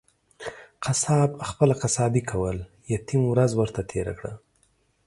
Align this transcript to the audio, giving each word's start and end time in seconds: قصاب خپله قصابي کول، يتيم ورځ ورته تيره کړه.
قصاب 0.85 1.31
خپله 1.49 1.73
قصابي 1.83 2.21
کول، 2.31 2.57
يتيم 2.93 3.21
ورځ 3.31 3.51
ورته 3.55 3.81
تيره 3.91 4.13
کړه. 4.19 4.33